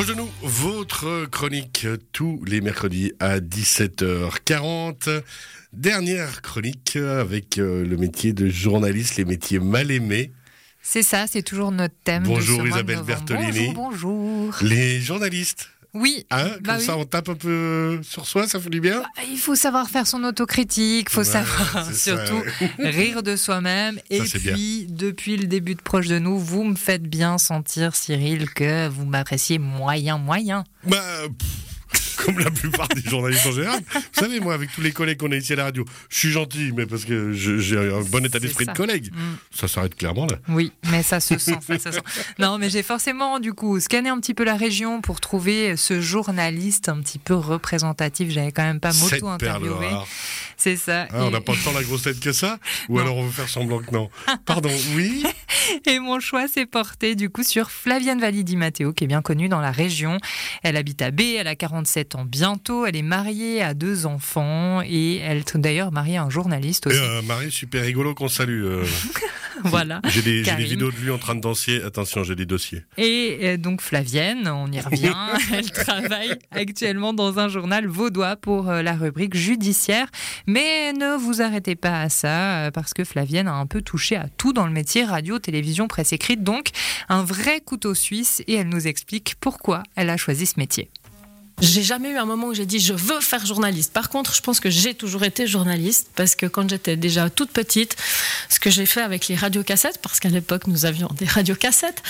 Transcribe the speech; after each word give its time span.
Proche 0.00 0.08
de 0.08 0.14
nous, 0.14 0.30
votre 0.40 1.26
chronique 1.26 1.86
tous 2.12 2.42
les 2.46 2.62
mercredis 2.62 3.12
à 3.20 3.38
17h40. 3.38 5.22
Dernière 5.74 6.40
chronique 6.40 6.96
avec 6.96 7.58
euh, 7.58 7.84
le 7.84 7.98
métier 7.98 8.32
de 8.32 8.48
journaliste, 8.48 9.16
les 9.16 9.26
métiers 9.26 9.58
mal 9.58 9.90
aimés. 9.90 10.32
C'est 10.80 11.02
ça, 11.02 11.26
c'est 11.26 11.42
toujours 11.42 11.70
notre 11.70 11.96
thème. 12.02 12.22
Bonjour 12.22 12.62
de 12.62 12.64
ce 12.64 12.68
mois 12.70 12.82
de 12.82 12.92
Isabelle. 12.92 13.04
Bertolini. 13.04 13.74
Bonjour, 13.74 14.14
bonjour. 14.14 14.56
Les 14.62 15.02
journalistes, 15.02 15.68
Oui. 15.94 16.24
hein, 16.30 16.50
bah 16.62 16.72
comme 16.72 16.76
oui. 16.80 16.84
ça 16.86 16.96
on 16.96 17.04
tape 17.04 17.28
un 17.28 17.34
peu 17.34 18.00
sur 18.02 18.26
soi, 18.26 18.46
ça 18.46 18.60
fait 18.60 18.70
du 18.70 18.80
bien 18.80 19.00
Bah, 19.00 19.22
Il 19.30 19.38
faut 19.38 19.54
savoir 19.56 19.88
faire 19.90 20.06
son 20.06 20.22
autocritique, 20.24 21.08
il 21.10 21.12
faut 21.12 21.20
Ouais, 21.20 21.24
savoir 21.24 21.92
surtout 21.94 22.42
rire 22.78 23.22
de 23.22 23.36
soi-même. 23.36 23.98
Et 24.10 24.20
bien. 24.20 24.52
puis, 24.54 24.86
depuis 24.88 25.36
le 25.36 25.46
début 25.46 25.74
de 25.74 25.82
Proche 25.82 26.06
de 26.06 26.18
nous, 26.18 26.38
vous 26.38 26.64
me 26.64 26.76
faites 26.76 27.02
bien 27.02 27.38
sentir, 27.38 27.94
Cyril, 27.96 28.48
que 28.50 28.88
vous 28.88 29.04
m'appréciez 29.04 29.58
moyen, 29.58 30.18
moyen. 30.18 30.64
Bah, 30.84 30.98
pff, 31.38 31.48
comme 32.24 32.38
la 32.38 32.50
plupart 32.50 32.88
des 32.88 33.02
journalistes 33.08 33.46
en 33.46 33.52
général. 33.52 33.80
Vous 33.94 34.00
savez, 34.20 34.40
moi, 34.40 34.54
avec 34.54 34.72
tous 34.72 34.80
les 34.80 34.92
collègues 34.92 35.18
qu'on 35.18 35.32
a 35.32 35.36
ici 35.36 35.52
à 35.52 35.56
la 35.56 35.64
radio, 35.64 35.84
je 36.08 36.18
suis 36.18 36.30
gentil, 36.30 36.72
mais 36.76 36.86
parce 36.86 37.04
que 37.04 37.32
j'ai 37.32 37.78
un 37.78 38.00
bon 38.02 38.24
état 38.24 38.38
d'esprit 38.38 38.66
de 38.66 38.72
collègue. 38.72 39.12
Mm. 39.12 39.18
Ça 39.54 39.68
s'arrête 39.68 39.94
clairement 39.94 40.26
là. 40.26 40.36
Oui, 40.48 40.72
mais 40.90 41.02
ça 41.02 41.20
se 41.20 41.38
sent, 41.38 41.58
ça 41.60 41.78
se 41.78 41.92
sent. 41.92 42.00
Non, 42.38 42.58
mais 42.58 42.70
j'ai 42.70 42.82
forcément, 42.82 43.38
du 43.40 43.52
coup, 43.52 43.78
scanné 43.80 44.08
un 44.08 44.18
petit 44.20 44.34
peu 44.34 44.44
la 44.44 44.56
région 44.56 45.00
pour 45.00 45.20
trouver 45.20 45.76
ce 45.76 46.00
journaliste 46.00 46.88
un 46.88 47.00
petit 47.00 47.18
peu 47.18 47.34
représentatif. 47.34 48.30
J'avais 48.30 48.52
quand 48.52 48.62
même 48.64 48.80
pas 48.80 48.92
moto-interviewé. 48.92 49.88
rare. 49.88 50.06
C'est 50.56 50.76
ça. 50.76 51.06
Ah, 51.10 51.24
on 51.24 51.28
Et- 51.28 51.32
n'a 51.32 51.40
pas 51.40 51.54
tant 51.64 51.72
la 51.72 51.82
grosse 51.82 52.02
tête 52.02 52.20
que 52.20 52.32
ça 52.32 52.58
Ou 52.90 52.96
Non. 52.96 53.02
alors 53.02 53.16
on 53.16 53.24
veut 53.24 53.30
faire 53.32 53.48
semblant 53.48 53.78
que 53.78 53.90
non 53.92 54.10
Pardon, 54.44 54.70
oui 54.94 55.24
Et 55.86 55.98
mon 55.98 56.20
choix 56.20 56.48
s'est 56.48 56.66
porté 56.66 57.14
du 57.14 57.30
coup 57.30 57.42
sur 57.42 57.70
Flavienne 57.70 58.20
Validi 58.20 58.56
Matteo, 58.56 58.92
qui 58.92 59.04
est 59.04 59.06
bien 59.06 59.22
connue 59.22 59.48
dans 59.48 59.60
la 59.60 59.70
région. 59.70 60.18
Elle 60.62 60.76
habite 60.76 61.00
à 61.02 61.10
B, 61.10 61.20
elle 61.38 61.46
a 61.46 61.54
47 61.56 62.09
ans 62.14 62.24
bientôt, 62.24 62.86
elle 62.86 62.96
est 62.96 63.02
mariée 63.02 63.62
à 63.62 63.74
deux 63.74 64.06
enfants 64.06 64.82
et 64.82 65.16
elle 65.18 65.38
est 65.38 65.56
d'ailleurs 65.56 65.92
mariée 65.92 66.16
à 66.16 66.24
un 66.24 66.30
journaliste 66.30 66.86
aussi. 66.86 66.98
un 66.98 67.22
mari 67.22 67.50
super 67.50 67.82
rigolo 67.82 68.14
qu'on 68.14 68.28
salue. 68.28 68.64
euh. 68.64 68.84
voilà. 69.64 70.00
J'ai 70.08 70.22
des, 70.22 70.42
des 70.42 70.54
vidéos 70.64 70.90
de 70.90 70.96
lui 70.96 71.10
en 71.10 71.18
train 71.18 71.34
de 71.34 71.40
danser. 71.40 71.82
Attention, 71.82 72.24
j'ai 72.24 72.34
des 72.34 72.46
dossiers. 72.46 72.84
Et 72.96 73.38
euh, 73.42 73.56
donc 73.56 73.80
Flavienne, 73.80 74.48
on 74.48 74.70
y 74.70 74.80
revient, 74.80 75.14
elle 75.52 75.70
travaille 75.70 76.32
actuellement 76.50 77.12
dans 77.12 77.38
un 77.38 77.48
journal 77.48 77.86
vaudois 77.86 78.36
pour 78.36 78.68
euh, 78.68 78.82
la 78.82 78.92
rubrique 78.94 79.36
judiciaire. 79.36 80.08
Mais 80.46 80.92
ne 80.92 81.16
vous 81.16 81.42
arrêtez 81.42 81.76
pas 81.76 82.00
à 82.02 82.08
ça, 82.08 82.66
euh, 82.66 82.70
parce 82.70 82.94
que 82.94 83.04
Flavienne 83.04 83.48
a 83.48 83.54
un 83.54 83.66
peu 83.66 83.82
touché 83.82 84.16
à 84.16 84.26
tout 84.36 84.52
dans 84.52 84.66
le 84.66 84.72
métier 84.72 85.04
radio, 85.04 85.38
télévision, 85.38 85.88
presse 85.88 86.12
écrite. 86.12 86.42
Donc 86.42 86.68
un 87.08 87.22
vrai 87.22 87.60
couteau 87.60 87.94
suisse 87.94 88.42
et 88.46 88.54
elle 88.54 88.68
nous 88.68 88.86
explique 88.86 89.34
pourquoi 89.40 89.82
elle 89.96 90.10
a 90.10 90.16
choisi 90.16 90.46
ce 90.46 90.58
métier. 90.58 90.90
J'ai 91.60 91.82
jamais 91.82 92.10
eu 92.10 92.16
un 92.16 92.24
moment 92.24 92.46
où 92.46 92.54
j'ai 92.54 92.64
dit 92.64 92.80
je 92.80 92.94
veux 92.94 93.20
faire 93.20 93.44
journaliste. 93.44 93.92
Par 93.92 94.08
contre, 94.08 94.34
je 94.34 94.40
pense 94.40 94.60
que 94.60 94.70
j'ai 94.70 94.94
toujours 94.94 95.24
été 95.24 95.46
journaliste 95.46 96.08
parce 96.16 96.34
que 96.34 96.46
quand 96.46 96.68
j'étais 96.70 96.96
déjà 96.96 97.28
toute 97.28 97.50
petite, 97.50 97.96
ce 98.48 98.58
que 98.58 98.70
j'ai 98.70 98.86
fait 98.86 99.02
avec 99.02 99.28
les 99.28 99.34
radiocassettes, 99.34 99.98
parce 100.00 100.20
qu'à 100.20 100.30
l'époque 100.30 100.66
nous 100.68 100.86
avions 100.86 101.08
des 101.18 101.26
radiocassettes, 101.26 102.02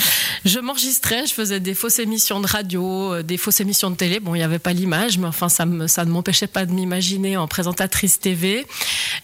je 0.44 0.60
m'enregistrais, 0.60 1.26
je 1.26 1.34
faisais 1.34 1.58
des 1.58 1.74
fausses 1.74 1.98
émissions 1.98 2.40
de 2.40 2.46
radio, 2.46 3.14
euh, 3.14 3.22
des 3.24 3.36
fausses 3.36 3.60
émissions 3.60 3.90
de 3.90 3.96
télé. 3.96 4.20
Bon, 4.20 4.36
il 4.36 4.38
n'y 4.38 4.44
avait 4.44 4.60
pas 4.60 4.72
l'image, 4.72 5.18
mais 5.18 5.26
enfin 5.26 5.48
ça, 5.48 5.66
ne 5.66 6.10
m'empêchait 6.10 6.46
pas 6.46 6.64
de 6.64 6.72
m'imaginer 6.72 7.36
en 7.36 7.48
présentatrice 7.48 8.20
TV. 8.20 8.64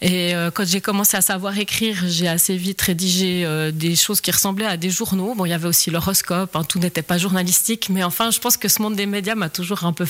Et 0.03 0.35
euh, 0.35 0.51
quand 0.51 0.67
j'ai 0.67 0.81
commencé 0.81 1.17
à 1.17 1.21
savoir 1.21 1.57
écrire, 1.57 2.03
j'ai 2.09 2.27
assez 2.27 2.57
vite 2.57 2.83
rédigé 2.83 3.45
euh, 3.45 3.71
des 3.71 3.95
choses 3.95 4.21
qui 4.21 4.33
ressemblaient 4.33 4.67
à 4.67 4.77
des 4.77 4.91
journaux. 4.91 5.35
Bon, 5.37 5.45
il 5.45 5.51
y 5.51 5.55
avait 5.55 5.69
aussi 5.69 5.93
l'horoscope, 5.93 6.57
hein, 6.57 6.65
tout 6.65 6.81
n'était 6.81 7.03
pas 7.03 7.17
journalistique, 7.17 7.89
mais 7.91 8.03
enfin, 8.03 8.33
je 8.33 8.41
pense 8.41 8.57
que 8.57 8.67
ce 8.67 8.83
monde 8.83 8.97
des 8.97 9.07
médias 9.07 9.37
m'a 9.37 9.51
toujours 9.51 9.85
un 9.85 9.93
peu 9.93 10.05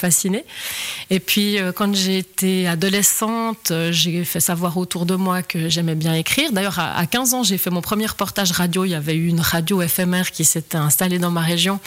Et 1.11 1.21
puis, 1.21 1.59
euh, 1.59 1.73
quand 1.73 1.95
j'étais 1.95 2.67
adolescente, 2.67 3.71
euh, 3.71 3.93
j'ai 3.93 4.25
fait 4.25 4.41
savoir 4.41 4.77
autour 4.77 5.07
de 5.07 5.15
moi 5.15 5.43
que 5.43 5.69
j'aimais 5.69 5.95
bien 5.95 6.15
écrire. 6.15 6.53
D'ailleurs, 6.53 6.79
à, 6.79 6.97
à 6.97 7.07
15 7.07 7.35
ans, 7.35 7.43
j'ai 7.43 7.59
fait 7.59 7.71
mon 7.71 7.81
premier 7.81 8.07
reportage 8.07 8.53
radio. 8.53 8.85
Il 8.85 8.91
y 8.91 8.95
avait 8.95 9.15
eu 9.15 9.27
une 9.29 9.41
radio 9.41 9.83
éphémère 9.83 10.31
qui 10.31 10.45
s'était 10.45 10.79
installée 10.79 11.19
dans 11.19 11.31
ma 11.31 11.41
région. 11.41 11.81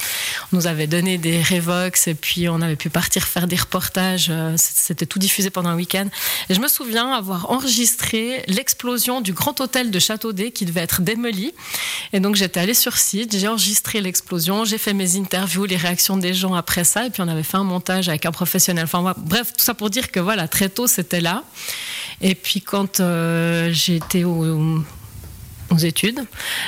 On 0.51 0.57
nous 0.57 0.67
avait 0.67 0.87
donné 0.87 1.17
des 1.17 1.41
Revox 1.41 2.07
et 2.07 2.15
puis 2.15 2.49
on 2.49 2.61
avait 2.61 2.75
pu 2.75 2.89
partir 2.89 3.27
faire 3.27 3.47
des 3.47 3.55
reportages. 3.55 4.27
Euh, 4.29 4.53
C'était 4.57 5.05
tout 5.05 5.19
diffusé 5.19 5.49
pendant 5.49 5.69
un 5.69 5.75
week-end. 5.75 6.07
Et 6.49 6.53
je 6.53 6.59
me 6.59 6.67
souviens 6.67 7.11
avoir 7.13 7.49
enregistré 7.51 8.43
l'explosion 8.47 9.21
du 9.21 9.33
grand 9.33 9.59
hôtel 9.61 9.91
de 9.91 9.99
Châteaudet 9.99 10.51
qui 10.51 10.65
devait 10.65 10.81
être 10.81 11.01
démoli. 11.01 11.53
Et 12.13 12.19
donc 12.19 12.35
j'étais 12.35 12.59
allée 12.59 12.73
sur 12.73 12.97
site, 12.97 13.37
j'ai 13.37 13.47
enregistré 13.47 14.01
l'explosion, 14.01 14.65
j'ai 14.65 14.77
fait 14.77 14.93
mes 14.93 15.15
interviews, 15.15 15.65
les 15.65 15.77
réactions 15.77 16.17
des 16.17 16.33
gens 16.33 16.53
après 16.53 16.83
ça, 16.83 17.05
et 17.05 17.09
puis 17.09 17.21
on 17.21 17.27
avait 17.27 17.43
fait 17.43 17.57
un 17.57 17.63
montage 17.63 18.08
avec 18.09 18.25
un 18.25 18.31
professionnel. 18.31 18.87
Bref, 19.17 19.53
tout 19.57 19.63
ça 19.63 19.73
pour 19.73 19.89
dire 19.89 20.11
que 20.11 20.19
voilà, 20.19 20.47
très 20.47 20.69
tôt 20.69 20.87
c'était 20.87 21.21
là. 21.21 21.43
Et 22.21 22.35
puis 22.35 22.61
quand 22.61 22.99
euh, 22.99 23.71
j'étais 23.71 24.23
au 24.23 24.83
aux 25.71 25.77
études. 25.77 26.25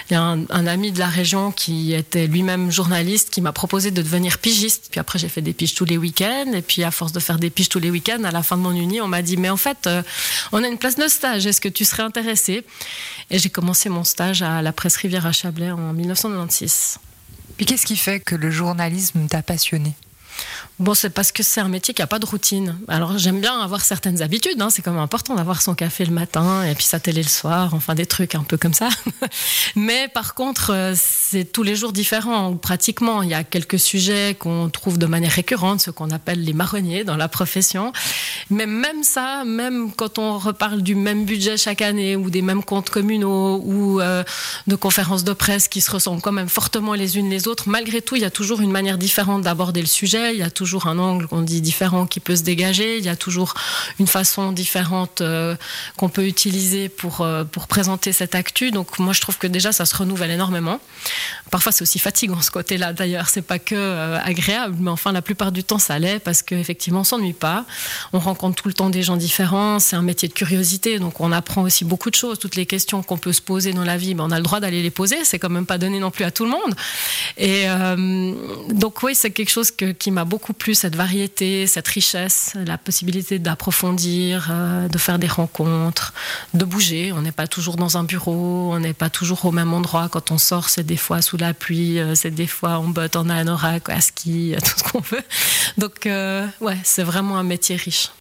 Il 0.09 0.13
y 0.13 0.15
a 0.15 0.21
un, 0.21 0.45
un 0.49 0.67
ami 0.67 0.91
de 0.91 0.99
la 0.99 1.07
région 1.07 1.51
qui 1.51 1.93
était 1.93 2.27
lui-même 2.27 2.71
journaliste 2.71 3.29
qui 3.29 3.41
m'a 3.41 3.51
proposé 3.51 3.91
de 3.91 4.01
devenir 4.01 4.37
pigiste. 4.37 4.87
Puis 4.91 4.99
après, 4.99 5.19
j'ai 5.19 5.29
fait 5.29 5.41
des 5.41 5.53
piges 5.53 5.73
tous 5.73 5.85
les 5.85 5.97
week-ends. 5.97 6.51
Et 6.53 6.61
puis, 6.61 6.83
à 6.83 6.91
force 6.91 7.11
de 7.11 7.19
faire 7.19 7.39
des 7.39 7.49
piges 7.49 7.69
tous 7.69 7.79
les 7.79 7.89
week-ends, 7.89 8.23
à 8.23 8.31
la 8.31 8.43
fin 8.43 8.57
de 8.57 8.61
mon 8.61 8.73
uni, 8.73 9.01
on 9.01 9.07
m'a 9.07 9.21
dit 9.21 9.37
Mais 9.37 9.49
en 9.49 9.57
fait, 9.57 9.87
euh, 9.87 10.03
on 10.51 10.63
a 10.63 10.67
une 10.67 10.77
place 10.77 10.95
de 10.95 11.07
stage. 11.07 11.45
Est-ce 11.45 11.61
que 11.61 11.69
tu 11.69 11.85
serais 11.85 12.03
intéressé 12.03 12.63
Et 13.29 13.39
j'ai 13.39 13.49
commencé 13.49 13.89
mon 13.89 14.03
stage 14.03 14.41
à 14.41 14.61
la 14.61 14.71
presse 14.71 14.97
Rivière 14.97 15.25
à 15.25 15.31
Chablais 15.31 15.71
en 15.71 15.93
1996. 15.93 16.99
Puis 17.57 17.65
qu'est-ce 17.65 17.85
qui 17.85 17.97
fait 17.97 18.19
que 18.19 18.35
le 18.35 18.49
journalisme 18.49 19.27
t'a 19.27 19.41
passionné? 19.41 19.93
Bon, 20.79 20.93
c'est 20.95 21.11
parce 21.11 21.31
que 21.31 21.43
c'est 21.43 21.61
un 21.61 21.67
métier 21.67 21.93
qui 21.93 22.01
n'a 22.01 22.07
pas 22.07 22.17
de 22.17 22.25
routine. 22.25 22.75
Alors, 22.87 23.17
j'aime 23.17 23.39
bien 23.39 23.59
avoir 23.59 23.81
certaines 23.81 24.21
habitudes. 24.21 24.59
hein. 24.61 24.69
C'est 24.71 24.81
quand 24.81 24.91
même 24.91 24.99
important 25.01 25.35
d'avoir 25.35 25.61
son 25.61 25.75
café 25.75 26.05
le 26.05 26.11
matin 26.11 26.63
et 26.65 26.73
puis 26.73 26.85
sa 26.85 26.99
télé 26.99 27.21
le 27.21 27.29
soir. 27.29 27.73
Enfin, 27.73 27.93
des 27.93 28.07
trucs 28.07 28.33
un 28.35 28.43
peu 28.43 28.57
comme 28.57 28.73
ça. 28.73 28.89
Mais 29.75 30.07
par 30.07 30.33
contre, 30.33 30.71
euh, 30.73 30.93
c'est 30.95 31.45
tous 31.45 31.63
les 31.63 31.75
jours 31.75 31.93
différent. 31.93 32.55
Pratiquement, 32.55 33.21
il 33.21 33.29
y 33.29 33.33
a 33.33 33.43
quelques 33.43 33.79
sujets 33.79 34.35
qu'on 34.37 34.69
trouve 34.69 34.97
de 34.97 35.05
manière 35.05 35.31
récurrente, 35.31 35.81
ce 35.81 35.91
qu'on 35.91 36.09
appelle 36.09 36.43
les 36.43 36.53
marronniers 36.53 37.03
dans 37.03 37.17
la 37.17 37.27
profession. 37.27 37.93
Mais 38.49 38.65
même 38.65 39.03
ça, 39.03 39.43
même 39.45 39.91
quand 39.91 40.17
on 40.17 40.39
reparle 40.39 40.81
du 40.81 40.95
même 40.95 41.25
budget 41.25 41.57
chaque 41.57 41.81
année 41.81 42.15
ou 42.15 42.29
des 42.29 42.41
mêmes 42.41 42.63
comptes 42.63 42.89
communaux 42.89 43.61
ou 43.63 44.01
euh, 44.01 44.23
de 44.67 44.75
conférences 44.75 45.23
de 45.23 45.33
presse 45.33 45.67
qui 45.67 45.81
se 45.81 45.91
ressemblent 45.91 46.21
quand 46.21 46.31
même 46.31 46.49
fortement 46.49 46.93
les 46.93 47.17
unes 47.17 47.29
les 47.29 47.47
autres, 47.47 47.69
malgré 47.69 48.01
tout, 48.01 48.15
il 48.15 48.23
y 48.23 48.25
a 48.25 48.31
toujours 48.31 48.61
une 48.61 48.71
manière 48.71 48.97
différente 48.97 49.43
d'aborder 49.43 49.81
le 49.81 49.87
sujet. 49.87 50.30
Il 50.33 50.39
y 50.39 50.43
a 50.43 50.49
toujours 50.49 50.87
un 50.87 50.97
angle 50.99 51.27
qu'on 51.27 51.41
dit 51.41 51.61
différent 51.61 52.05
qui 52.05 52.19
peut 52.19 52.35
se 52.35 52.43
dégager. 52.43 52.97
Il 52.97 53.05
y 53.05 53.09
a 53.09 53.15
toujours 53.15 53.53
une 53.99 54.07
façon 54.07 54.51
différente 54.51 55.21
euh, 55.21 55.55
qu'on 55.97 56.09
peut 56.09 56.25
utiliser 56.25 56.89
pour, 56.89 57.21
euh, 57.21 57.43
pour 57.43 57.67
présenter 57.67 58.11
cette 58.13 58.35
actu. 58.35 58.71
Donc 58.71 58.99
moi, 58.99 59.13
je 59.13 59.21
trouve 59.21 59.37
que 59.37 59.47
déjà, 59.47 59.71
ça 59.71 59.85
se 59.85 59.95
renouvelle 59.95 60.31
énormément. 60.31 60.79
Parfois, 61.49 61.71
c'est 61.71 61.81
aussi 61.81 61.99
fatigant 61.99 62.41
ce 62.41 62.51
côté-là. 62.51 62.93
D'ailleurs, 62.93 63.29
c'est 63.29 63.41
pas 63.41 63.59
que 63.59 63.75
euh, 63.75 64.19
agréable, 64.23 64.75
mais 64.79 64.89
enfin, 64.89 65.11
la 65.11 65.21
plupart 65.21 65.51
du 65.51 65.63
temps, 65.63 65.79
ça 65.79 65.99
l'est 65.99 66.19
parce 66.19 66.41
qu'effectivement, 66.41 67.01
on 67.01 67.03
s'ennuie 67.03 67.33
pas. 67.33 67.65
On 68.13 68.19
rencontre 68.19 68.61
tout 68.61 68.67
le 68.67 68.73
temps 68.73 68.89
des 68.89 69.03
gens 69.03 69.17
différents. 69.17 69.79
C'est 69.79 69.95
un 69.95 70.01
métier 70.01 70.27
de 70.27 70.33
curiosité, 70.33 70.99
donc 70.99 71.19
on 71.19 71.31
apprend 71.31 71.63
aussi 71.63 71.85
beaucoup 71.85 72.09
de 72.09 72.15
choses. 72.15 72.39
Toutes 72.39 72.55
les 72.55 72.65
questions 72.65 73.03
qu'on 73.03 73.17
peut 73.17 73.33
se 73.33 73.41
poser 73.41 73.73
dans 73.73 73.83
la 73.83 73.97
vie, 73.97 74.13
ben, 74.13 74.25
on 74.27 74.31
a 74.31 74.37
le 74.37 74.43
droit 74.43 74.59
d'aller 74.59 74.81
les 74.81 74.91
poser. 74.91 75.23
C'est 75.25 75.39
quand 75.39 75.49
même 75.49 75.65
pas 75.65 75.77
donné 75.77 75.99
non 75.99 76.11
plus 76.11 76.23
à 76.23 76.31
tout 76.31 76.45
le 76.45 76.51
monde. 76.51 76.75
Et 77.37 77.65
donc 78.69 79.03
oui, 79.03 79.15
c'est 79.15 79.31
quelque 79.31 79.49
chose 79.49 79.71
qui 79.71 80.11
m'a 80.11 80.20
beaucoup 80.25 80.53
plu, 80.53 80.75
cette 80.75 80.95
variété, 80.95 81.67
cette 81.67 81.87
richesse, 81.87 82.53
la 82.55 82.77
possibilité 82.77 83.39
d'approfondir, 83.39 84.49
euh, 84.51 84.87
de 84.87 84.97
faire 84.97 85.19
des 85.19 85.27
rencontres, 85.27 86.13
de 86.53 86.65
bouger. 86.65 87.11
On 87.11 87.21
n'est 87.21 87.31
pas 87.31 87.47
toujours 87.47 87.75
dans 87.75 87.97
un 87.97 88.03
bureau, 88.03 88.73
on 88.73 88.79
n'est 88.79 88.93
pas 88.93 89.09
toujours 89.09 89.45
au 89.45 89.51
même 89.51 89.73
endroit. 89.73 90.09
Quand 90.09 90.31
on 90.31 90.37
sort, 90.37 90.69
c'est 90.69 90.85
des 90.85 90.97
fois 90.97 91.21
sous 91.21 91.37
la 91.37 91.53
pluie, 91.53 91.99
euh, 91.99 92.15
c'est 92.15 92.31
des 92.31 92.47
fois 92.47 92.77
en 92.77 92.87
botte, 92.87 93.15
en 93.15 93.29
anorak, 93.29 93.89
à 93.89 94.01
ski, 94.01 94.55
tout 94.63 94.79
ce 94.79 94.83
qu'on 94.83 95.01
veut. 95.01 95.23
Donc 95.77 96.05
euh, 96.05 96.47
ouais, 96.59 96.77
c'est 96.83 97.03
vraiment 97.03 97.37
un 97.37 97.43
métier 97.43 97.75
riche. 97.75 98.11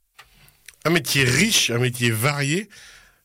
Un 0.85 0.91
métier 0.91 1.25
riche, 1.25 1.71
un 1.71 1.79
métier 1.79 2.11
varié, 2.11 2.69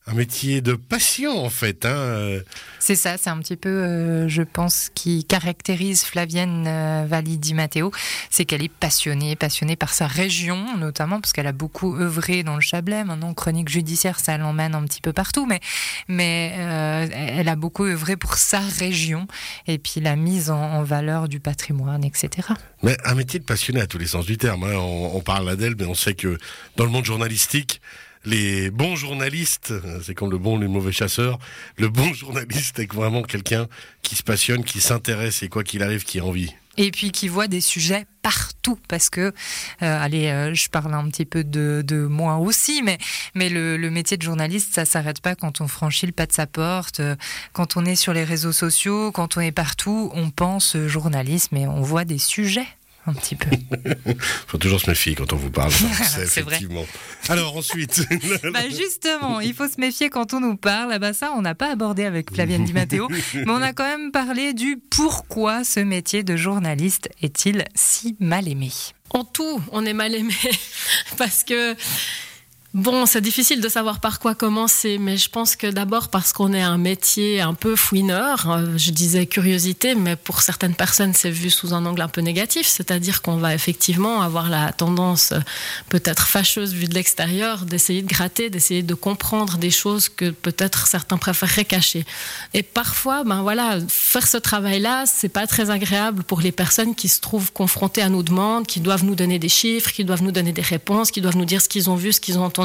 un 0.08 0.14
métier 0.14 0.62
de 0.62 0.74
passion 0.74 1.44
en 1.44 1.50
fait. 1.50 1.86
Hein. 1.86 1.90
euh. 1.90 2.42
C'est 2.80 2.96
ça, 2.96 3.18
c'est 3.18 3.32
un 3.32 3.40
petit 3.40 3.56
peu, 3.56 3.70
euh, 3.70 4.28
je 4.28 4.44
pense, 4.44 4.92
qui 4.94 5.26
caractérise 5.26 6.04
Flavienne 6.04 6.66
euh, 6.68 7.06
Validi 7.08 7.56
Matteo, 7.56 7.92
c'est 8.30 8.46
qu'elle 8.46 8.62
est 8.62 8.72
passionnée, 8.72 9.36
passionnée 9.36 9.76
par 9.76 9.94
sa 9.94 10.06
région, 10.06 10.78
notamment 10.78 11.20
parce 11.20 11.34
qu'elle 11.34 11.48
a 11.48 11.52
beaucoup 11.52 11.96
œuvré 11.96 12.44
dans 12.44 12.54
le 12.56 12.62
Chablais. 12.62 13.04
Maintenant, 13.04 13.34
chronique 13.34 13.70
judiciaire, 13.70 14.20
ça 14.20 14.38
l'emmène 14.38 14.76
un 14.76 14.84
petit 14.84 15.02
peu 15.02 15.14
partout, 15.14 15.48
mais 15.48 15.60
mais 16.08 16.54
euh, 16.58 17.08
elle 17.12 17.50
a 17.50 17.56
beaucoup 17.56 17.86
œuvré 17.86 18.16
pour 18.16 18.36
sa 18.36 18.60
région 18.60 19.28
et 19.66 19.80
puis 19.80 20.02
la 20.02 20.16
mise 20.16 20.52
en, 20.52 20.62
en 20.62 20.84
valeur 20.84 21.28
du 21.28 21.40
patrimoine, 21.40 22.04
etc. 22.04 22.50
Mais 22.84 22.96
un 23.06 23.16
métier 23.16 23.40
de 23.40 23.46
passionné 23.46 23.82
à 23.82 23.88
tous 23.88 23.98
les 23.98 24.08
sens 24.08 24.28
du 24.28 24.38
terme. 24.38 24.66
hein. 24.66 24.76
On, 24.76 25.12
on 25.16 25.22
parle 25.22 25.56
d'elle, 25.58 25.76
mais 25.80 25.86
on 25.86 25.96
sait 25.96 26.14
que 26.14 26.38
dans 26.76 26.84
le 26.86 26.92
monde 26.92 27.06
journalistique, 27.06 27.82
les 28.26 28.72
bons 28.72 28.96
journalistes, 28.96 29.74
c'est 30.04 30.16
comme 30.16 30.32
le 30.32 30.38
bon 30.38 30.58
le 30.58 30.68
mauvais 30.68 30.92
chasseur, 30.92 31.40
le 31.78 31.90
bon 31.90 32.14
journaliste 32.14 32.80
est 32.80 32.92
vraiment 32.92 33.22
quelqu'un 33.22 33.68
qui 34.02 34.16
se 34.16 34.24
passionne, 34.24 34.64
qui 34.64 34.82
s'intéresse 34.82 35.44
et 35.44 35.50
quoi 35.50 35.64
qu'il 35.64 35.84
arrive, 35.84 36.04
qui 36.04 36.20
a 36.20 36.26
envie. 36.26 36.54
et 36.78 36.92
puis 36.92 37.12
qui 37.12 37.28
voit 37.28 37.48
des 37.48 37.62
sujets 37.62 38.06
partout 38.22 38.78
parce 38.88 39.10
que, 39.10 39.22
euh, 39.22 39.32
allez, 39.80 40.28
euh, 40.28 40.54
je 40.54 40.70
parle 40.70 40.94
un 40.94 41.08
petit 41.10 41.26
peu 41.26 41.44
de, 41.44 42.08
moi 42.10 42.38
aussi, 42.38 42.82
mais, 42.84 42.98
mais 43.34 43.50
le, 43.50 43.78
le, 43.78 43.90
métier 43.90 44.18
de 44.18 44.24
journaliste, 44.24 44.74
ça 44.74 44.86
s'arrête 44.86 45.22
pas 45.22 45.36
quand 45.36 45.62
on 45.62 45.68
franchit 45.68 46.08
le 46.08 46.12
pas 46.12 46.26
de 46.26 46.34
sa 46.34 46.48
porte, 46.48 47.00
euh, 47.00 47.16
quand 47.54 47.78
on 47.78 47.86
est 47.86 47.96
sur 47.96 48.14
les 48.14 48.24
réseaux 48.24 48.52
sociaux, 48.52 49.12
quand 49.12 49.38
on 49.38 49.42
est 49.42 49.52
partout, 49.52 50.12
on 50.14 50.32
pense 50.32 50.76
journalisme 50.88 51.56
et 51.56 51.68
on 51.68 51.82
voit 51.82 52.06
des 52.06 52.18
sujets 52.18 52.68
un 53.08 53.14
petit 53.14 53.36
peu. 53.36 53.50
faut 54.48 54.58
toujours 54.58 54.82
se 54.82 54.90
méfier 54.90 55.16
quand 55.16 55.34
on 55.34 55.36
vous 55.36 55.52
parle. 55.52 55.72
C'est 56.04 56.24
effectivement. 56.24 56.82
Vrai. 56.82 57.34
Alors 57.34 57.56
ensuite. 57.56 58.02
bah 58.54 58.68
justement, 58.70 59.40
il 59.40 59.54
faut 59.54 59.68
se 59.68 59.80
méfier 59.80 60.10
quand 60.10 60.34
on 60.34 60.40
nous 60.40 60.58
parle. 60.58 60.92
Ah 60.94 61.00
bah 61.00 61.14
ça, 61.14 61.32
on 61.36 61.42
n'a 61.42 61.56
pas 61.56 61.72
abordé 61.72 62.06
avec 62.06 62.34
Flavienne 62.34 62.66
Di 62.66 62.74
Matteo, 62.74 63.08
mais 63.34 63.50
on 63.50 63.62
a 63.62 63.74
quand 63.74 63.88
même 63.88 64.12
parlé 64.12 64.54
du 64.54 64.78
pourquoi 64.90 65.64
ce 65.64 65.80
métier 65.80 66.24
de 66.24 66.36
journaliste 66.36 67.10
est-il 67.22 67.66
si 67.76 68.16
mal 68.20 68.48
aimé? 68.48 68.72
En 69.12 69.24
tout, 69.24 69.62
on 69.72 69.86
est 69.86 69.94
mal 69.94 70.14
aimé 70.16 70.34
parce 71.18 71.44
que 71.44 71.76
Bon, 72.76 73.06
c'est 73.06 73.22
difficile 73.22 73.62
de 73.62 73.70
savoir 73.70 74.02
par 74.02 74.20
quoi 74.20 74.36
commencer, 74.36 74.98
mais 74.98 75.16
je 75.16 75.30
pense 75.30 75.56
que 75.56 75.68
d'abord 75.68 76.10
parce 76.10 76.34
qu'on 76.34 76.52
est 76.52 76.62
un 76.62 76.78
métier 76.78 77.40
un 77.40 77.54
peu 77.54 77.78
fouineur, 77.78 78.52
euh, 78.52 78.78
je 78.78 78.92
disais 78.92 79.28
curiosité, 79.28 79.96
mais 79.96 80.18
pour 80.18 80.42
certaines 80.42 80.76
personnes 80.76 81.14
c'est 81.14 81.30
vu 81.30 81.50
sous 81.50 81.74
un 81.74 81.86
angle 81.86 82.02
un 82.02 82.10
peu 82.10 82.20
négatif, 82.20 82.68
c'est-à-dire 82.68 83.22
qu'on 83.22 83.38
va 83.38 83.56
effectivement 83.56 84.22
avoir 84.22 84.50
la 84.50 84.74
tendance 84.74 85.32
euh, 85.32 85.40
peut-être 85.88 86.28
fâcheuse 86.28 86.74
vue 86.74 86.90
de 86.90 86.96
l'extérieur 86.96 87.64
d'essayer 87.64 88.02
de 88.02 88.10
gratter, 88.10 88.50
d'essayer 88.50 88.84
de 88.84 88.94
comprendre 88.94 89.58
des 89.58 89.72
choses 89.72 90.10
que 90.10 90.32
peut-être 90.32 90.86
certains 90.86 91.18
préféreraient 91.18 91.64
cacher. 91.64 92.04
Et 92.54 92.62
parfois, 92.62 93.24
ben 93.24 93.42
voilà, 93.42 93.78
faire 93.88 94.28
ce 94.28 94.36
travail-là, 94.36 95.06
c'est 95.06 95.30
pas 95.30 95.48
très 95.48 95.70
agréable 95.70 96.24
pour 96.24 96.42
les 96.42 96.52
personnes 96.52 96.94
qui 96.94 97.08
se 97.08 97.22
trouvent 97.22 97.54
confrontées 97.54 98.02
à 98.02 98.10
nos 98.10 98.22
demandes, 98.22 98.68
qui 98.68 98.82
doivent 98.82 99.06
nous 99.06 99.16
donner 99.16 99.40
des 99.40 99.48
chiffres, 99.48 99.94
qui 99.94 100.04
doivent 100.04 100.24
nous 100.24 100.34
donner 100.34 100.52
des 100.52 100.62
réponses, 100.62 101.10
qui 101.12 101.22
doivent 101.22 101.38
nous 101.38 101.46
dire 101.46 101.62
ce 101.62 101.70
qu'ils 101.70 101.90
ont 101.90 101.96
vu, 101.96 102.12
ce 102.12 102.20
qu'ils 102.20 102.38
ont 102.38 102.44
entendu 102.44 102.65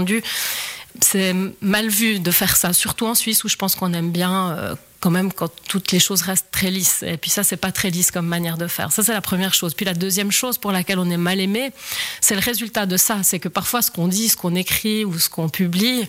c'est 1.00 1.34
mal 1.60 1.88
vu 1.88 2.18
de 2.18 2.30
faire 2.30 2.56
ça, 2.56 2.72
surtout 2.72 3.06
en 3.06 3.14
Suisse 3.14 3.44
où 3.44 3.48
je 3.48 3.56
pense 3.56 3.74
qu'on 3.76 3.92
aime 3.92 4.10
bien 4.10 4.50
euh, 4.50 4.74
quand 4.98 5.10
même 5.10 5.32
quand 5.32 5.50
toutes 5.68 5.92
les 5.92 6.00
choses 6.00 6.22
restent 6.22 6.50
très 6.50 6.70
lisses. 6.70 7.02
Et 7.02 7.16
puis 7.16 7.30
ça, 7.30 7.42
c'est 7.42 7.56
pas 7.56 7.72
très 7.72 7.90
lisse 7.90 8.10
comme 8.10 8.26
manière 8.26 8.58
de 8.58 8.66
faire. 8.66 8.92
Ça, 8.92 9.02
c'est 9.02 9.12
la 9.12 9.22
première 9.22 9.54
chose. 9.54 9.74
Puis 9.74 9.86
la 9.86 9.94
deuxième 9.94 10.30
chose 10.30 10.58
pour 10.58 10.72
laquelle 10.72 10.98
on 10.98 11.08
est 11.08 11.16
mal 11.16 11.40
aimé, 11.40 11.72
c'est 12.20 12.34
le 12.34 12.40
résultat 12.40 12.86
de 12.86 12.96
ça. 12.96 13.22
C'est 13.22 13.38
que 13.38 13.48
parfois, 13.48 13.82
ce 13.82 13.90
qu'on 13.90 14.08
dit, 14.08 14.28
ce 14.28 14.36
qu'on 14.36 14.54
écrit 14.54 15.04
ou 15.04 15.18
ce 15.18 15.30
qu'on 15.30 15.48
publie 15.48 16.06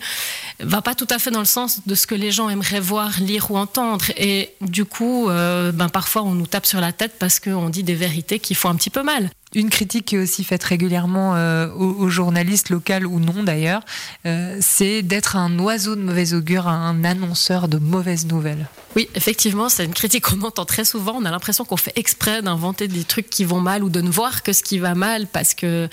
va 0.60 0.82
pas 0.82 0.94
tout 0.94 1.08
à 1.10 1.18
fait 1.18 1.30
dans 1.30 1.38
le 1.38 1.46
sens 1.46 1.80
de 1.86 1.94
ce 1.94 2.06
que 2.06 2.14
les 2.14 2.30
gens 2.30 2.48
aimeraient 2.50 2.80
voir, 2.80 3.18
lire 3.20 3.50
ou 3.50 3.56
entendre. 3.56 4.04
Et 4.16 4.52
du 4.60 4.84
coup, 4.84 5.30
euh, 5.30 5.72
ben, 5.72 5.88
parfois, 5.88 6.22
on 6.22 6.32
nous 6.32 6.46
tape 6.46 6.66
sur 6.66 6.80
la 6.80 6.92
tête 6.92 7.14
parce 7.18 7.40
qu'on 7.40 7.70
dit 7.70 7.84
des 7.84 7.94
vérités 7.94 8.40
qui 8.40 8.54
font 8.54 8.68
un 8.68 8.76
petit 8.76 8.90
peu 8.90 9.02
mal. 9.02 9.30
Une 9.54 9.68
critique 9.68 10.06
qui 10.06 10.16
est 10.16 10.18
aussi 10.18 10.44
faite 10.44 10.64
régulièrement 10.64 11.36
euh, 11.36 11.70
aux, 11.74 12.08
journalistes 12.08 12.70
locaux 12.70 12.92
ou 13.04 13.20
non 13.20 13.42
d'ailleurs, 13.42 13.82
euh, 14.26 14.56
c'est 14.60 15.02
d'être 15.02 15.36
un 15.36 15.58
oiseau 15.58 15.94
de 15.94 16.00
mauvais 16.00 16.32
augure, 16.32 16.68
un 16.68 17.04
annonceur 17.04 17.68
de 17.68 17.78
mauvaises 17.78 18.26
nouvelles. 18.26 18.66
Oui, 18.94 19.08
effectivement, 19.14 19.70
c'est 19.70 19.86
une 19.86 19.94
critique 19.94 20.24
qu'on 20.24 20.42
entend 20.42 20.66
très 20.66 20.84
souvent. 20.84 21.14
On 21.16 21.24
a 21.24 21.30
l'impression 21.30 21.64
qu'on 21.64 21.78
fait 21.78 21.92
exprès 21.96 22.42
d'inventer 22.42 22.88
des 22.88 23.04
trucs 23.04 23.30
qui 23.30 23.44
vont 23.44 23.60
mal 23.60 23.82
ou 23.82 23.88
de 23.88 24.02
ne 24.02 24.10
voir 24.10 24.42
que 24.42 24.52
ce 24.52 24.62
qui 24.62 24.78
va 24.78 24.94
mal 24.94 25.26
parce 25.26 25.54
que 25.54 25.88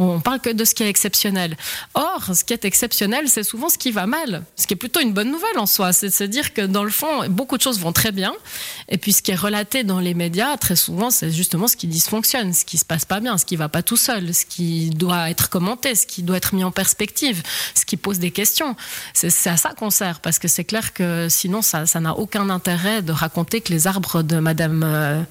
on 0.00 0.20
parle 0.20 0.40
que 0.40 0.50
de 0.50 0.64
ce 0.64 0.74
qui 0.74 0.82
est 0.82 0.88
exceptionnel. 0.88 1.56
Or, 1.94 2.30
ce 2.34 2.42
qui 2.42 2.52
est 2.52 2.64
exceptionnel, 2.64 3.28
c'est 3.28 3.44
souvent 3.44 3.68
ce 3.68 3.78
qui 3.78 3.92
va 3.92 4.06
mal, 4.06 4.42
ce 4.56 4.66
qui 4.66 4.74
est 4.74 4.76
plutôt 4.76 5.00
une 5.00 5.12
bonne 5.12 5.30
nouvelle 5.30 5.58
en 5.58 5.66
soi. 5.66 5.92
C'est 5.92 6.08
de 6.08 6.12
se 6.12 6.24
dire 6.24 6.52
que 6.52 6.62
dans 6.62 6.82
le 6.82 6.90
fond, 6.90 7.28
beaucoup 7.28 7.56
de 7.56 7.62
choses 7.62 7.78
vont 7.78 7.92
très 7.92 8.10
bien, 8.10 8.32
et 8.88 8.98
puis 8.98 9.12
ce 9.12 9.22
qui 9.22 9.30
est 9.30 9.36
relaté 9.36 9.84
dans 9.84 10.00
les 10.00 10.14
médias, 10.14 10.56
très 10.56 10.76
souvent, 10.76 11.10
c'est 11.10 11.30
justement 11.30 11.68
ce 11.68 11.76
qui 11.76 11.86
dysfonctionne, 11.86 12.52
ce 12.52 12.64
qui 12.64 12.76
se 12.76 12.84
passe 12.84 12.91
pas 13.08 13.20
bien, 13.20 13.38
ce 13.38 13.44
qui 13.44 13.56
va 13.56 13.68
pas 13.68 13.82
tout 13.82 13.96
seul, 13.96 14.34
ce 14.34 14.44
qui 14.44 14.90
doit 14.90 15.30
être 15.30 15.48
commenté, 15.48 15.94
ce 15.94 16.06
qui 16.06 16.22
doit 16.22 16.36
être 16.36 16.54
mis 16.54 16.64
en 16.64 16.70
perspective, 16.70 17.42
ce 17.74 17.84
qui 17.84 17.96
pose 17.96 18.18
des 18.18 18.30
questions. 18.30 18.76
C'est 19.14 19.50
à 19.50 19.56
ça 19.56 19.70
qu'on 19.70 19.90
sert, 19.90 20.20
parce 20.20 20.38
que 20.38 20.48
c'est 20.48 20.64
clair 20.64 20.92
que 20.92 21.28
sinon, 21.28 21.62
ça 21.62 21.84
n'a 22.00 22.14
aucun 22.14 22.50
intérêt 22.50 23.02
de 23.02 23.12
raconter 23.12 23.60
que 23.60 23.72
les 23.72 23.86
arbres 23.86 24.22
de 24.22 24.38
Madame 24.38 24.82
euh, 24.84 25.22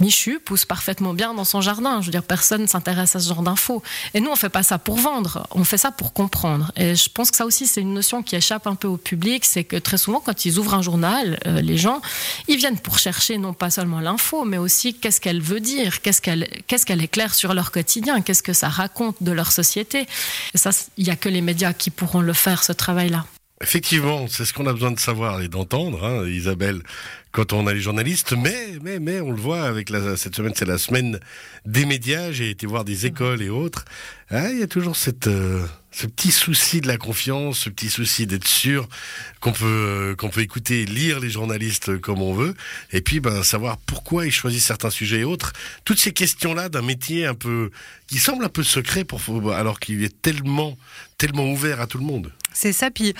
Michu 0.00 0.40
poussent 0.44 0.64
parfaitement 0.64 1.14
bien 1.14 1.34
dans 1.34 1.44
son 1.44 1.60
jardin. 1.60 2.00
Je 2.00 2.06
veux 2.06 2.12
dire, 2.12 2.22
personne 2.22 2.62
ne 2.62 2.66
s'intéresse 2.66 3.16
à 3.16 3.20
ce 3.20 3.28
genre 3.28 3.42
d'infos. 3.42 3.82
Et 4.14 4.20
nous, 4.20 4.30
on 4.30 4.36
fait 4.36 4.48
pas 4.48 4.62
ça 4.62 4.78
pour 4.78 4.96
vendre, 4.96 5.46
on 5.50 5.64
fait 5.64 5.78
ça 5.78 5.90
pour 5.90 6.12
comprendre. 6.12 6.72
Et 6.76 6.94
je 6.94 7.08
pense 7.10 7.30
que 7.30 7.36
ça 7.36 7.46
aussi, 7.46 7.66
c'est 7.66 7.80
une 7.80 7.94
notion 7.94 8.22
qui 8.22 8.36
échappe 8.36 8.66
un 8.66 8.74
peu 8.74 8.88
au 8.88 8.96
public, 8.96 9.44
c'est 9.44 9.64
que 9.64 9.76
très 9.76 9.98
souvent, 9.98 10.20
quand 10.20 10.44
ils 10.44 10.58
ouvrent 10.58 10.74
un 10.74 10.82
journal, 10.82 11.38
euh, 11.46 11.60
les 11.60 11.76
gens, 11.76 12.00
ils 12.48 12.56
viennent 12.56 12.78
pour 12.78 12.98
chercher 12.98 13.38
non 13.38 13.52
pas 13.52 13.70
seulement 13.70 14.00
l'info, 14.00 14.44
mais 14.44 14.58
aussi 14.58 14.94
qu'est-ce 14.94 15.20
qu'elle 15.20 15.40
veut 15.40 15.60
dire, 15.60 16.00
qu'est-ce 16.02 16.20
qu'elle 16.20 16.48
qu'est-ce 16.66 16.86
éclaire 17.04 17.34
sur 17.34 17.54
leur 17.54 17.70
quotidien, 17.70 18.20
qu'est-ce 18.20 18.42
que 18.42 18.52
ça 18.52 18.68
raconte 18.68 19.22
de 19.22 19.30
leur 19.30 19.52
société? 19.52 20.06
Ça, 20.54 20.70
il 20.96 21.04
n'y 21.04 21.10
a 21.10 21.16
que 21.16 21.28
les 21.28 21.40
médias 21.40 21.72
qui 21.72 21.90
pourront 21.90 22.20
le 22.20 22.32
faire, 22.32 22.64
ce 22.64 22.72
travail-là. 22.72 23.24
Effectivement, 23.62 24.26
c'est 24.28 24.44
ce 24.44 24.52
qu'on 24.52 24.66
a 24.66 24.72
besoin 24.72 24.90
de 24.90 24.98
savoir 24.98 25.40
et 25.40 25.48
d'entendre, 25.48 26.04
hein, 26.04 26.26
Isabelle, 26.26 26.82
quand 27.34 27.52
on 27.52 27.66
a 27.66 27.74
les 27.74 27.80
journalistes. 27.80 28.32
Mais, 28.32 28.78
mais, 28.80 29.00
mais, 29.00 29.20
on 29.20 29.32
le 29.32 29.40
voit 29.40 29.62
avec 29.64 29.90
la, 29.90 30.16
cette 30.16 30.36
semaine, 30.36 30.52
c'est 30.54 30.68
la 30.68 30.78
semaine 30.78 31.18
des 31.66 31.84
médias. 31.84 32.30
J'ai 32.30 32.48
été 32.48 32.64
voir 32.64 32.84
des 32.84 33.06
écoles 33.06 33.42
et 33.42 33.50
autres. 33.50 33.84
Ah, 34.30 34.50
il 34.50 34.60
y 34.60 34.62
a 34.62 34.68
toujours 34.68 34.94
cette, 34.94 35.26
euh, 35.26 35.66
ce 35.90 36.06
petit 36.06 36.30
souci 36.30 36.80
de 36.80 36.86
la 36.86 36.96
confiance, 36.96 37.58
ce 37.58 37.70
petit 37.70 37.90
souci 37.90 38.28
d'être 38.28 38.46
sûr 38.46 38.88
qu'on 39.40 39.50
peut, 39.50 39.64
euh, 39.64 40.14
qu'on 40.14 40.28
peut 40.28 40.42
écouter 40.42 40.86
lire 40.86 41.18
les 41.18 41.28
journalistes 41.28 41.98
comme 41.98 42.22
on 42.22 42.34
veut. 42.34 42.54
Et 42.92 43.00
puis, 43.00 43.18
ben, 43.18 43.42
savoir 43.42 43.78
pourquoi 43.78 44.26
ils 44.26 44.32
choisissent 44.32 44.66
certains 44.66 44.90
sujets 44.90 45.20
et 45.20 45.24
autres. 45.24 45.52
Toutes 45.84 45.98
ces 45.98 46.12
questions-là 46.12 46.68
d'un 46.68 46.82
métier 46.82 47.26
un 47.26 47.34
peu, 47.34 47.72
qui 48.06 48.18
semble 48.18 48.44
un 48.44 48.48
peu 48.48 48.62
secret 48.62 49.02
pour, 49.02 49.20
alors 49.52 49.80
qu'il 49.80 50.04
est 50.04 50.22
tellement, 50.22 50.78
tellement 51.18 51.50
ouvert 51.50 51.80
à 51.80 51.88
tout 51.88 51.98
le 51.98 52.04
monde. 52.04 52.32
C'est 52.52 52.72
ça, 52.72 52.92
puis 52.92 53.12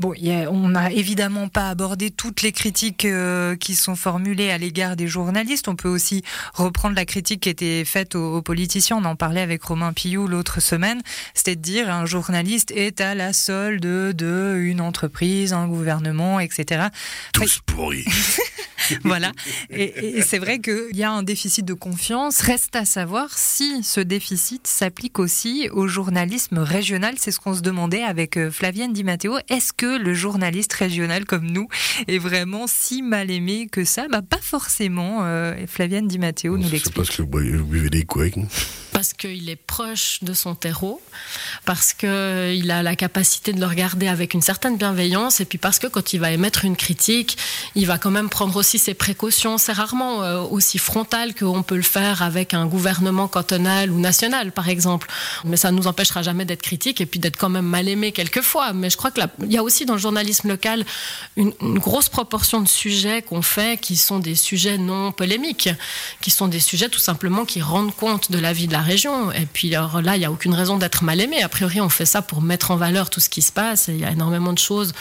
Bon, 0.00 0.12
on 0.50 0.68
n'a 0.68 0.90
évidemment 0.90 1.48
pas 1.48 1.68
abordé 1.68 2.10
toutes 2.10 2.42
les 2.42 2.50
critiques 2.50 3.04
euh, 3.04 3.54
qui 3.54 3.76
sont 3.76 3.94
formulées 3.94 4.50
à 4.50 4.58
l'égard 4.58 4.96
des 4.96 5.06
journalistes. 5.06 5.68
On 5.68 5.76
peut 5.76 5.88
aussi 5.88 6.24
reprendre 6.52 6.96
la 6.96 7.04
critique 7.04 7.42
qui 7.42 7.48
était 7.48 7.84
faite 7.84 8.16
aux, 8.16 8.42
politiciens. 8.42 8.96
On 8.96 9.04
en 9.04 9.14
parlait 9.14 9.40
avec 9.40 9.62
Romain 9.62 9.92
Pillou 9.92 10.26
l'autre 10.26 10.60
semaine. 10.60 11.00
C'était 11.32 11.54
de 11.54 11.60
dire 11.60 11.90
un 11.90 12.06
journaliste 12.06 12.72
est 12.72 13.00
à 13.00 13.14
la 13.14 13.32
solde 13.32 13.82
de 13.82 14.56
une 14.58 14.80
entreprise, 14.80 15.52
un 15.52 15.68
gouvernement, 15.68 16.40
etc. 16.40 16.88
Tous 17.32 17.60
pourris. 17.64 18.04
voilà. 19.04 19.30
Et, 19.70 20.18
et 20.18 20.22
c'est 20.22 20.38
vrai 20.38 20.58
qu'il 20.58 20.96
y 20.96 21.04
a 21.04 21.12
un 21.12 21.22
déficit 21.22 21.64
de 21.64 21.74
confiance. 21.74 22.40
Reste 22.40 22.74
à 22.74 22.84
savoir 22.84 23.38
si 23.38 23.84
ce 23.84 24.00
déficit 24.00 24.66
s'applique 24.66 25.20
aussi 25.20 25.68
au 25.72 25.86
journalisme 25.86 26.58
régional. 26.58 27.14
C'est 27.16 27.30
ce 27.30 27.38
qu'on 27.38 27.54
se 27.54 27.60
demandait 27.60 28.02
avec 28.02 28.36
euh, 28.36 28.50
Flavienne 28.50 28.92
Di 28.92 29.04
Matteo. 29.04 29.38
Est-ce 29.48 29.72
que 29.72 29.83
le 29.84 30.14
journaliste 30.14 30.72
régional 30.72 31.24
comme 31.24 31.46
nous 31.46 31.68
est 32.08 32.18
vraiment 32.18 32.66
si 32.66 33.02
mal 33.02 33.30
aimé 33.30 33.68
que 33.70 33.84
ça 33.84 34.06
bah, 34.08 34.22
Pas 34.22 34.40
forcément. 34.40 35.24
Euh, 35.24 35.54
Flavienne 35.66 36.08
Di 36.08 36.18
Matteo 36.18 36.56
nous 36.56 36.62
l'explique. 36.62 36.84
C'est 36.84 36.94
parce 36.94 37.10
que 37.16 37.22
vous 37.22 37.64
buvez 37.66 37.90
des 37.90 38.04
parce 39.04 39.12
qu'il 39.12 39.50
est 39.50 39.56
proche 39.56 40.20
de 40.22 40.32
son 40.32 40.54
terreau, 40.54 40.98
parce 41.66 41.92
qu'il 41.92 42.70
a 42.70 42.82
la 42.82 42.96
capacité 42.96 43.52
de 43.52 43.60
le 43.60 43.66
regarder 43.66 44.08
avec 44.08 44.32
une 44.32 44.40
certaine 44.40 44.78
bienveillance, 44.78 45.40
et 45.40 45.44
puis 45.44 45.58
parce 45.58 45.78
que 45.78 45.86
quand 45.88 46.14
il 46.14 46.20
va 46.20 46.30
émettre 46.30 46.64
une 46.64 46.74
critique, 46.74 47.36
il 47.74 47.86
va 47.86 47.98
quand 47.98 48.10
même 48.10 48.30
prendre 48.30 48.56
aussi 48.56 48.78
ses 48.78 48.94
précautions. 48.94 49.58
C'est 49.58 49.74
rarement 49.74 50.22
euh, 50.22 50.40
aussi 50.40 50.78
frontal 50.78 51.34
qu'on 51.34 51.62
peut 51.62 51.76
le 51.76 51.82
faire 51.82 52.22
avec 52.22 52.54
un 52.54 52.64
gouvernement 52.64 53.28
cantonal 53.28 53.90
ou 53.90 54.00
national, 54.00 54.52
par 54.52 54.70
exemple. 54.70 55.06
Mais 55.44 55.58
ça 55.58 55.70
ne 55.70 55.76
nous 55.76 55.86
empêchera 55.86 56.22
jamais 56.22 56.46
d'être 56.46 56.62
critique 56.62 57.02
et 57.02 57.06
puis 57.06 57.20
d'être 57.20 57.36
quand 57.36 57.50
même 57.50 57.66
mal 57.66 57.90
aimé 57.90 58.10
quelquefois. 58.10 58.72
Mais 58.72 58.88
je 58.88 58.96
crois 58.96 59.10
qu'il 59.10 59.28
y 59.50 59.58
a 59.58 59.62
aussi 59.62 59.84
dans 59.84 59.96
le 59.96 60.00
journalisme 60.00 60.48
local 60.48 60.86
une, 61.36 61.52
une 61.60 61.78
grosse 61.78 62.08
proportion 62.08 62.62
de 62.62 62.68
sujets 62.68 63.20
qu'on 63.20 63.42
fait 63.42 63.78
qui 63.78 63.98
sont 63.98 64.18
des 64.18 64.34
sujets 64.34 64.78
non 64.78 65.12
polémiques, 65.12 65.68
qui 66.22 66.30
sont 66.30 66.48
des 66.48 66.60
sujets 66.60 66.88
tout 66.88 66.98
simplement 66.98 67.44
qui 67.44 67.60
rendent 67.60 67.94
compte 67.94 68.32
de 68.32 68.38
la 68.38 68.54
vie 68.54 68.66
de 68.66 68.72
la 68.72 68.80
région. 68.80 68.93
Et 69.34 69.46
puis 69.46 69.74
alors 69.74 70.00
là, 70.00 70.16
il 70.16 70.20
n'y 70.20 70.24
a 70.24 70.30
aucune 70.30 70.54
raison 70.54 70.76
d'être 70.76 71.04
mal 71.04 71.20
aimé. 71.20 71.42
A 71.42 71.48
priori, 71.48 71.80
on 71.80 71.88
fait 71.88 72.06
ça 72.06 72.22
pour 72.22 72.42
mettre 72.42 72.70
en 72.70 72.76
valeur 72.76 73.10
tout 73.10 73.20
ce 73.20 73.28
qui 73.28 73.42
se 73.42 73.52
passe. 73.52 73.88
il 73.88 73.98
y 73.98 74.04
a 74.04 74.10
énormément 74.10 74.52
de 74.52 74.58
choses 74.58 74.92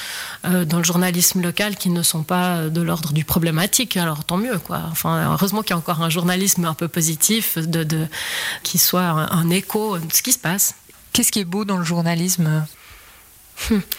euh, 0.46 0.66
dans 0.66 0.78
le 0.78 0.84
journalisme 0.84 1.42
local 1.42 1.76
qui 1.76 1.90
ne 1.90 2.02
sont 2.04 2.24
pas 2.24 2.70
de 2.70 2.82
l'ordre 2.82 3.14
du 3.14 3.24
problématique. 3.26 3.98
Alors 3.98 4.24
tant 4.26 4.38
mieux, 4.38 4.60
quoi. 4.60 4.82
Enfin, 4.92 5.34
heureusement 5.34 5.62
qu'il 5.62 5.72
y 5.72 5.74
a 5.74 5.78
encore 5.78 6.02
un 6.02 6.10
journalisme 6.10 6.66
un 6.66 6.74
peu 6.74 6.88
positif, 6.88 7.58
de, 7.58 7.84
de 7.84 8.08
qui 8.64 8.78
soit 8.78 9.04
un, 9.04 9.50
écho 9.50 9.98
de 9.98 10.14
ce 10.14 10.22
qui 10.22 10.32
se 10.32 10.40
passe. 10.40 10.76
Qu'est-ce 11.12 11.32
qui 11.32 11.40
est 11.40 11.46
beau 11.46 11.66
dans 11.66 11.78
le 11.78 11.84
journalisme? 11.84 12.66
hum. 13.70 13.82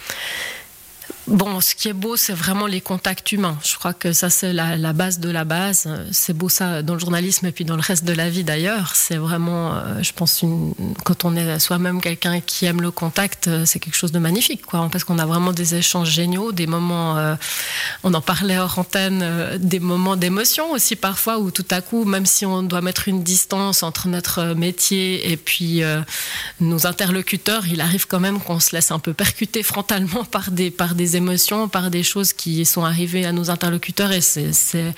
Bon, 1.26 1.62
ce 1.62 1.74
qui 1.74 1.88
est 1.88 1.94
beau, 1.94 2.16
c'est 2.16 2.34
vraiment 2.34 2.66
les 2.66 2.82
contacts 2.82 3.32
humains. 3.32 3.56
Je 3.64 3.76
crois 3.76 3.94
que 3.94 4.12
ça, 4.12 4.28
c'est 4.28 4.52
la, 4.52 4.92
base 4.92 5.20
de 5.20 5.30
la 5.30 5.44
base. 5.44 5.88
C'est 6.12 6.36
beau 6.36 6.50
ça 6.50 6.82
dans 6.82 6.92
le 6.92 7.00
journalisme 7.00 7.46
et 7.46 7.52
puis 7.52 7.64
dans 7.64 7.76
le 7.76 7.80
reste 7.80 8.04
de 8.04 8.12
la 8.12 8.28
vie 8.28 8.44
d'ailleurs. 8.44 8.94
C'est 8.94 9.16
vraiment, 9.16 9.72
euh, 9.72 10.02
je 10.02 10.12
pense, 10.12 10.42
une, 10.42 10.74
quand 11.02 11.24
on 11.24 11.34
est 11.34 11.58
soi-même 11.58 12.02
quelqu'un 12.02 12.40
qui 12.40 12.66
aime 12.66 12.82
le 12.82 12.90
contact, 12.90 13.48
euh, 13.48 13.64
c'est 13.64 13.78
quelque 13.78 13.96
chose 13.96 14.12
de 14.12 14.18
magnifique, 14.18 14.66
quoi. 14.66 14.86
Parce 14.92 15.04
qu'on 15.04 15.18
a 15.18 15.24
vraiment 15.24 15.52
des 15.52 15.74
échanges 15.76 16.10
géniaux, 16.10 16.52
des 16.52 16.66
moments, 16.66 17.16
euh, 17.16 17.36
on 18.02 18.12
en 18.12 18.20
parlait 18.20 18.58
hors 18.58 18.78
antenne, 18.78 19.24
des 19.58 19.80
moments 19.80 20.16
d'émotion 20.16 20.72
aussi 20.72 20.94
parfois 20.94 21.38
où 21.38 21.50
tout 21.50 21.64
à 21.70 21.80
coup, 21.80 22.04
même 22.04 22.26
si 22.26 22.44
on 22.44 22.62
doit 22.62 22.82
mettre 22.82 23.08
une 23.08 23.22
distance 23.22 23.82
entre 23.82 24.08
notre 24.08 24.54
métier 24.54 25.30
et 25.30 25.38
puis 25.38 25.82
nos 26.60 26.86
interlocuteurs, 26.86 27.66
il 27.66 27.80
arrive 27.80 28.06
quand 28.06 28.20
même 28.20 28.40
qu'on 28.40 28.60
se 28.60 28.76
laisse 28.76 28.90
un 28.90 28.98
peu 28.98 29.14
percuter 29.14 29.62
frontalement 29.62 30.24
par 30.24 30.50
des, 30.50 30.70
par 30.70 30.94
des 30.94 31.13
émotions, 31.14 31.68
par 31.68 31.90
des 31.90 32.02
choses 32.02 32.32
qui 32.32 32.64
sont 32.64 32.84
arrivées 32.84 33.24
à 33.24 33.32
nos 33.32 33.50
interlocuteurs. 33.50 34.12
Et 34.12 34.20
c'est 34.20 34.94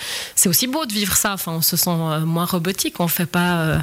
aussi 0.46 0.66
beau 0.66 0.86
de 0.86 0.92
vivre 0.92 1.16
ça. 1.16 1.32
Enfin, 1.34 1.52
on 1.52 1.62
se 1.62 1.76
sent 1.76 1.90
euh, 1.90 2.20
moins 2.20 2.44
robotique. 2.44 3.00
On 3.00 3.08
fait 3.08 3.26
pas 3.26 3.56
euh, 3.56 3.78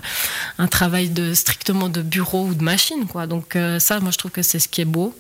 un 0.58 0.68
travail 0.68 1.10
de 1.10 1.34
strictement 1.34 1.90
de 1.90 2.02
bureau 2.02 2.46
ou 2.46 2.54
de 2.54 2.64
machine, 2.64 3.06
quoi. 3.08 3.28
Donc 3.28 3.56
euh, 3.56 3.80
ça, 3.80 4.00
moi, 4.00 4.12
je 4.12 4.18
trouve 4.18 4.32
que 4.32 4.42
c'est 4.42 4.60
ce 4.60 4.68
qui 4.68 4.82
est 4.82 4.86
beau. 4.86 5.16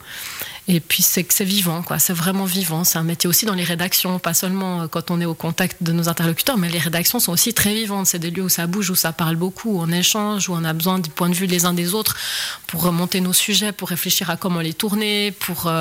Et 0.69 0.79
puis 0.79 1.03
c'est 1.03 1.25
que 1.25 1.33
c'est 1.33 1.43
vivant. 1.43 1.83
C'est 1.99 2.13
vraiment 2.13 2.45
vivant. 2.45 2.85
C'est 2.85 2.97
un 2.97 3.03
métier 3.03 3.27
aussi 3.27 3.45
dans 3.45 3.53
les 3.53 3.65
rédactions, 3.65 4.17
pas 4.17 4.33
seulement 4.33 4.87
quand 4.87 5.11
on 5.11 5.19
est 5.19 5.25
au 5.25 5.33
contact 5.33 5.83
de 5.83 5.91
nos 5.91 6.07
interlocuteurs, 6.07 6.57
mais 6.57 6.69
les 6.69 6.79
rédactions 6.79 7.19
sont 7.19 7.33
aussi 7.33 7.53
très 7.53 7.73
vivantes. 7.73 8.07
C'est 8.07 8.19
des 8.19 8.31
lieux 8.31 8.43
où 8.43 8.49
ça 8.49 8.65
bouge, 8.65 8.89
où 8.89 8.95
ça 8.95 9.11
parle 9.11 9.35
beaucoup, 9.35 9.71
où 9.71 9.81
on 9.81 9.91
échange, 9.91 10.47
où 10.47 10.53
on 10.53 10.63
a 10.63 10.71
besoin 10.71 10.99
du 10.99 11.09
point 11.09 11.27
de 11.27 11.35
vue 11.35 11.47
les 11.47 11.65
uns 11.65 11.73
des 11.73 11.93
autres 11.93 12.15
pour 12.73 12.81
remonter 12.81 13.21
nos 13.21 13.33
sujets, 13.33 13.71
pour 13.71 13.89
réfléchir 13.89 14.31
à 14.31 14.35
comment 14.35 14.59
les 14.59 14.73
tourner, 14.73 15.31
pour 15.31 15.71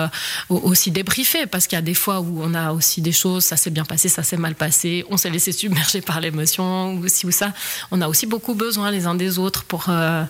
aussi 0.51 0.91
débriefer, 0.91 1.47
parce 1.47 1.67
qu'il 1.67 1.77
y 1.77 1.79
a 1.79 1.83
des 1.83 1.95
fois 1.95 2.21
où 2.21 2.43
on 2.43 2.53
a 2.53 2.73
aussi 2.73 3.01
des 3.01 3.13
choses, 3.13 3.45
ça 3.47 3.57
s'est 3.57 3.71
bien 3.71 3.87
passé, 3.87 4.11
ça 4.11 4.23
s'est 4.23 4.37
mal 4.37 4.55
passé, 4.55 5.03
on 5.09 5.17
s'est 5.17 5.31
laissé 5.31 5.53
submerger 5.53 6.03
par 6.03 6.21
l'émotion, 6.21 6.93
ou 6.93 7.09
ci 7.09 7.25
ou 7.25 7.31
ça. 7.31 7.55
On 7.93 8.03
a 8.03 8.09
aussi 8.09 8.27
beaucoup 8.27 8.55
besoin 8.55 8.91
les 8.91 9.07
uns 9.07 9.15
des 9.15 9.39
autres 9.39 9.65
pour 9.65 9.87
euh, 9.89 10.25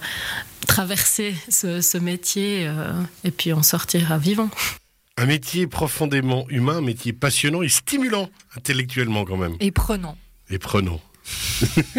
traverser 0.69 1.35
ce, 1.49 1.99
métier 1.99 2.69
euh, 2.69 2.93
et 3.25 3.33
puis 3.33 3.53
en 3.53 3.65
sortir 3.65 4.17
vivant. 4.21 4.49
Un 5.17 5.27
métier 5.27 5.67
profondément 5.67 6.47
humain, 6.49 6.77
un 6.77 6.81
métier 6.81 7.13
passionnant 7.13 7.63
et 7.63 7.69
stimulant 7.69 8.31
intellectuellement 8.57 9.25
quand 9.25 9.37
même. 9.37 9.57
Et 9.59 9.73
prenant. 9.73 10.17
Et 10.49 10.61
prenant. 10.61 11.01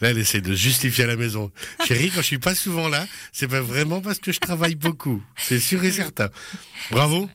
là, 0.00 0.10
elle 0.10 0.18
essaie 0.18 0.40
de 0.40 0.54
justifier 0.54 1.04
à 1.04 1.06
la 1.06 1.16
maison. 1.16 1.50
Chérie, 1.86 2.10
quand 2.10 2.20
je 2.20 2.26
suis 2.26 2.38
pas 2.38 2.54
souvent 2.54 2.88
là, 2.88 3.06
c'est 3.32 3.48
pas 3.48 3.60
vraiment 3.60 4.00
parce 4.00 4.18
que 4.18 4.32
je 4.32 4.40
travaille 4.40 4.74
beaucoup. 4.74 5.22
C'est 5.36 5.60
sûr 5.60 5.82
et 5.84 5.92
certain. 5.92 6.28
Bravo. 6.90 7.28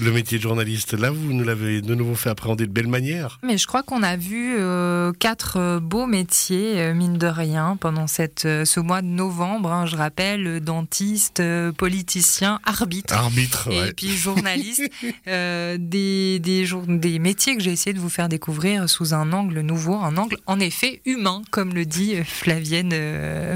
Le 0.00 0.12
métier 0.12 0.38
de 0.38 0.42
journaliste, 0.42 0.92
là, 0.92 1.10
vous 1.10 1.32
nous 1.32 1.44
l'avez 1.44 1.80
de 1.80 1.94
nouveau 1.94 2.14
fait 2.14 2.30
appréhender 2.30 2.66
de 2.66 2.72
belle 2.72 2.86
manière. 2.86 3.40
Mais 3.42 3.58
je 3.58 3.66
crois 3.66 3.82
qu'on 3.82 4.02
a 4.04 4.16
vu 4.16 4.54
euh, 4.58 5.12
quatre 5.12 5.56
euh, 5.58 5.80
beaux 5.80 6.06
métiers, 6.06 6.80
euh, 6.80 6.94
mine 6.94 7.18
de 7.18 7.26
rien, 7.26 7.76
pendant 7.80 8.06
cette, 8.06 8.42
ce 8.42 8.80
mois 8.80 9.02
de 9.02 9.08
novembre. 9.08 9.72
Hein, 9.72 9.86
je 9.86 9.96
rappelle, 9.96 10.60
dentiste, 10.60 11.42
politicien, 11.76 12.60
arbitre. 12.64 13.14
Arbitre, 13.14 13.68
Et 13.72 13.92
puis 13.92 14.16
journaliste. 14.16 14.82
des, 15.26 16.38
des, 16.38 16.68
des 16.88 17.18
métiers 17.18 17.56
que 17.56 17.62
j'ai 17.62 17.72
essayé 17.72 17.92
de 17.94 18.00
vous 18.00 18.08
faire 18.08 18.28
découvrir 18.28 18.88
sous 18.88 19.14
un 19.14 19.32
angle 19.32 19.60
nouveau, 19.60 19.96
un 19.96 20.16
angle 20.16 20.36
en 20.46 20.60
effet 20.60 21.00
humain, 21.06 21.42
comme 21.50 21.74
le 21.74 21.84
dit 21.84 22.16
Flavienne 22.24 22.94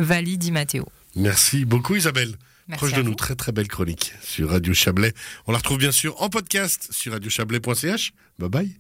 Valli 0.01 0.39
Di 0.39 0.51
Matteo. 0.51 0.87
Merci 1.15 1.65
beaucoup 1.65 1.95
Isabelle 1.95 2.37
proche 2.73 2.93
de 2.93 3.03
nous. 3.03 3.15
Très 3.15 3.37
très 3.37 3.53
belle 3.53 3.69
chronique 3.69 4.13
sur 4.23 4.51
Radio 4.51 4.75
Chablais. 4.75 5.13
On 5.47 5.53
la 5.53 5.59
retrouve 5.59 5.79
bien 5.79 5.93
sûr 5.93 6.21
en 6.23 6.29
podcast 6.29 6.89
sur 6.91 7.13
radiochablais.ch. 7.13 8.13
Bye 8.39 8.49
bye. 8.49 8.77